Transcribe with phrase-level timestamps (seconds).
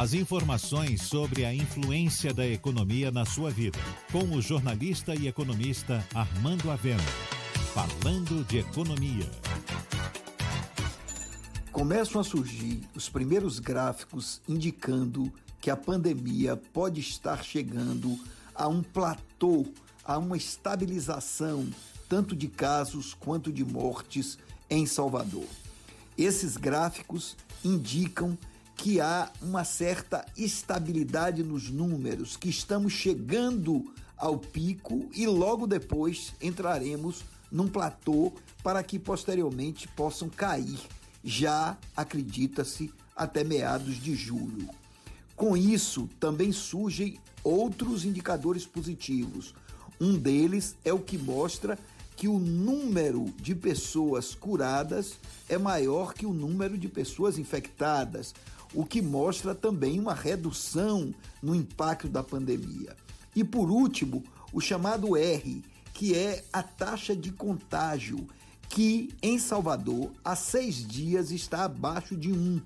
[0.00, 3.78] As informações sobre a influência da economia na sua vida,
[4.10, 7.02] com o jornalista e economista Armando Avena.
[7.74, 9.30] Falando de economia.
[11.70, 18.18] Começam a surgir os primeiros gráficos indicando que a pandemia pode estar chegando
[18.54, 19.66] a um platô,
[20.02, 21.68] a uma estabilização,
[22.08, 24.38] tanto de casos quanto de mortes
[24.70, 25.44] em Salvador.
[26.16, 28.38] Esses gráficos indicam
[28.80, 36.32] que há uma certa estabilidade nos números, que estamos chegando ao pico e logo depois
[36.40, 38.32] entraremos num platô
[38.62, 40.78] para que posteriormente possam cair,
[41.22, 44.70] já acredita-se, até meados de julho.
[45.36, 49.54] Com isso, também surgem outros indicadores positivos.
[50.00, 51.78] Um deles é o que mostra
[52.20, 55.14] que o número de pessoas curadas
[55.48, 58.34] é maior que o número de pessoas infectadas,
[58.74, 62.94] o que mostra também uma redução no impacto da pandemia.
[63.34, 68.28] E por último, o chamado R, que é a taxa de contágio,
[68.68, 72.60] que em Salvador há seis dias está abaixo de um,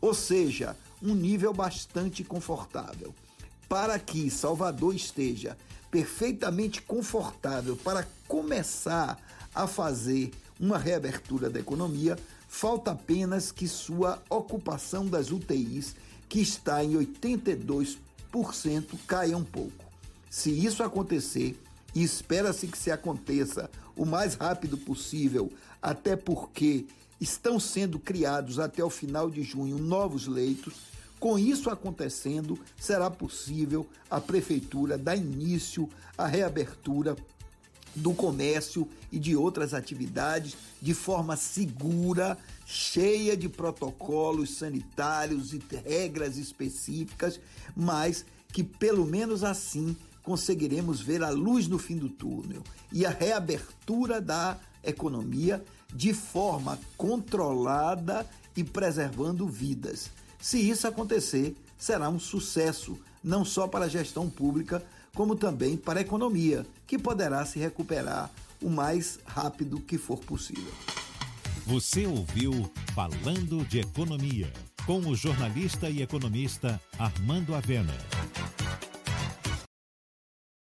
[0.00, 3.12] ou seja, um nível bastante confortável.
[3.70, 5.56] Para que Salvador esteja
[5.92, 9.16] perfeitamente confortável para começar
[9.54, 12.18] a fazer uma reabertura da economia,
[12.48, 15.94] falta apenas que sua ocupação das UTIs,
[16.28, 17.96] que está em 82%,
[19.06, 19.84] caia um pouco.
[20.28, 21.56] Se isso acontecer,
[21.94, 25.48] e espera-se que se aconteça o mais rápido possível,
[25.80, 26.86] até porque
[27.20, 30.74] estão sendo criados até o final de junho novos leitos.
[31.20, 37.14] Com isso acontecendo, será possível a prefeitura dar início à reabertura
[37.94, 46.38] do comércio e de outras atividades de forma segura, cheia de protocolos sanitários e regras
[46.38, 47.38] específicas,
[47.76, 53.10] mas que pelo menos assim conseguiremos ver a luz no fim do túnel e a
[53.10, 55.62] reabertura da economia
[55.94, 60.10] de forma controlada e preservando vidas.
[60.40, 64.82] Se isso acontecer, será um sucesso, não só para a gestão pública,
[65.14, 68.30] como também para a economia, que poderá se recuperar
[68.62, 70.72] o mais rápido que for possível.
[71.66, 74.52] Você ouviu Falando de Economia,
[74.86, 77.94] com o jornalista e economista Armando Avena.